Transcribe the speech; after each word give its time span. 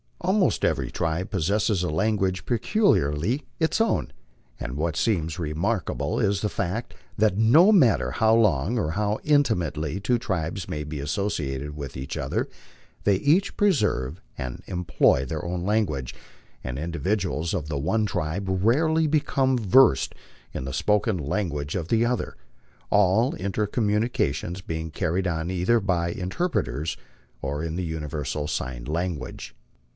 Almost 0.19 0.63
every 0.65 0.89
tribe 0.91 1.29
possesses 1.29 1.83
a 1.83 1.89
language 1.89 2.45
peculiarly 2.45 3.43
its 3.59 3.79
own, 3.81 4.11
and 4.59 4.75
what 4.77 4.95
seems 4.95 5.37
remarkable 5.37 6.19
is 6.19 6.41
the 6.41 6.49
fact 6.49 6.95
that 7.17 7.37
no 7.37 7.71
matter 7.71 8.11
how 8.11 8.33
long 8.35 8.79
or 8.79 8.91
how 8.91 9.19
intimately 9.23 9.99
two 9.99 10.17
tribes 10.17 10.67
may 10.67 10.83
be 10.83 10.97
associ 10.97 11.53
ated 11.53 11.75
with 11.75 11.97
each 11.97 12.17
other, 12.17 12.47
they 13.03 13.15
each 13.15 13.57
preserve 13.57 14.21
and 14.37 14.63
employ 14.67 15.25
their 15.25 15.43
own 15.43 15.65
language, 15.65 16.15
and 16.63 16.79
individuals 16.79 17.53
of 17.53 17.67
the 17.67 17.77
one 17.79 18.05
tribe 18.05 18.45
rarely 18.47 19.05
become 19.07 19.55
versed 19.57 20.15
in 20.53 20.65
the 20.65 20.73
spoken 20.73 21.17
language 21.17 21.75
of 21.75 21.89
the 21.89 22.05
other, 22.05 22.35
all 22.89 23.35
intercommunication 23.35 24.55
being 24.65 24.89
carried 24.89 25.27
on 25.27 25.51
either 25.51 25.79
by 25.79 26.09
interpreters 26.11 26.95
or 27.41 27.63
in 27.63 27.75
the 27.75 27.85
universal 27.85 28.47
sign 28.47 28.85
language. 28.85 29.55